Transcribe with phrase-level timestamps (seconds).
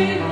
[0.00, 0.29] Amen.